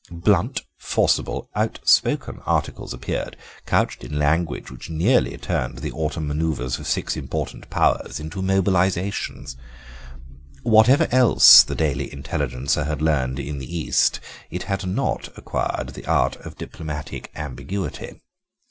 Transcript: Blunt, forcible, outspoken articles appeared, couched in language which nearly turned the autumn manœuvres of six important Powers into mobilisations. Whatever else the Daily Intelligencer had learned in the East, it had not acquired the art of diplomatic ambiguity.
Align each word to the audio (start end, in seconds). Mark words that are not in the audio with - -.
Blunt, 0.09 0.63
forcible, 0.79 1.47
outspoken 1.53 2.39
articles 2.47 2.91
appeared, 2.91 3.37
couched 3.67 4.03
in 4.03 4.17
language 4.17 4.71
which 4.71 4.89
nearly 4.89 5.37
turned 5.37 5.77
the 5.77 5.91
autumn 5.91 6.27
manœuvres 6.27 6.79
of 6.79 6.87
six 6.87 7.15
important 7.15 7.69
Powers 7.69 8.19
into 8.19 8.41
mobilisations. 8.41 9.55
Whatever 10.63 11.07
else 11.11 11.61
the 11.61 11.75
Daily 11.75 12.11
Intelligencer 12.11 12.85
had 12.85 12.99
learned 12.99 13.37
in 13.39 13.59
the 13.59 13.77
East, 13.77 14.19
it 14.49 14.63
had 14.63 14.87
not 14.87 15.29
acquired 15.37 15.89
the 15.89 16.07
art 16.07 16.35
of 16.37 16.57
diplomatic 16.57 17.29
ambiguity. 17.35 18.15